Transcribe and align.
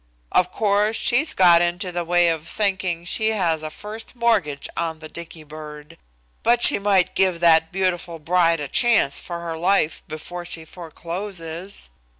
Of 0.31 0.51
course 0.51 0.95
she's 0.95 1.35
got 1.35 1.61
into 1.61 1.91
the 1.91 2.03
way 2.03 2.29
of 2.29 2.47
thinking 2.47 3.05
she 3.05 3.33
has 3.33 3.61
a 3.61 3.69
first 3.69 4.15
mortgage 4.15 4.67
on 4.75 4.97
the 4.97 5.07
Dicky 5.07 5.43
bird, 5.43 5.95
but 6.41 6.63
she 6.63 6.79
might 6.79 7.13
give 7.13 7.39
that 7.41 7.71
beautiful 7.71 8.17
bride 8.17 8.59
a 8.59 8.67
chance 8.67 9.19
for 9.19 9.41
her 9.41 9.55
life 9.59 10.01
before 10.07 10.43
she 10.43 10.65
forecloses." 10.65 11.91